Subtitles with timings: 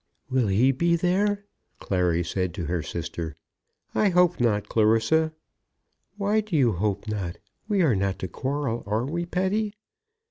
[0.31, 1.45] "Will he be there?"
[1.79, 3.35] Clary said to her sister.
[3.93, 5.31] "I hope not, Clarissa."
[6.17, 7.37] "Why do you hope not?
[7.67, 9.75] We are not to quarrel; are we, Patty?"